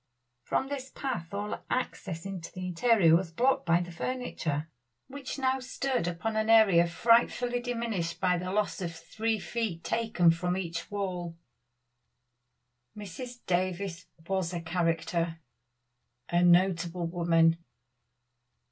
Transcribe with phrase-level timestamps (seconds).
[0.41, 4.67] From this path all access into the interior was blocked by the furniture,
[5.05, 10.31] which now stood upon an area frightfully diminished by this loss of three feet taken
[10.31, 11.37] from each wall.
[12.97, 13.45] Mrs.
[13.45, 15.37] Davies was a character
[16.29, 17.59] a notable woman.